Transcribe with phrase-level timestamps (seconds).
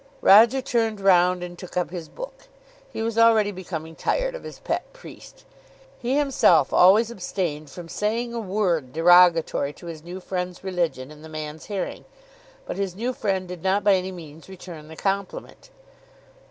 [0.21, 2.47] Roger turned round and took up his book.
[2.91, 5.45] He was already becoming tired of his pet priest.
[5.99, 11.21] He himself always abstained from saying a word derogatory to his new friend's religion in
[11.21, 12.05] the man's hearing;
[12.65, 15.69] but his new friend did not by any means return the compliment.